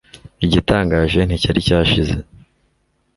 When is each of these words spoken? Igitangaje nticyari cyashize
Igitangaje 0.45 1.19
nticyari 1.23 1.59
cyashize 1.67 2.15